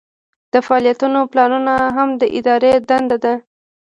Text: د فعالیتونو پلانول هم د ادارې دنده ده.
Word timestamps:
د 0.53 0.55
فعالیتونو 0.65 1.19
پلانول 1.31 1.65
هم 1.97 2.09
د 2.21 2.23
ادارې 2.37 2.73
دنده 2.89 3.17
ده. 3.23 3.33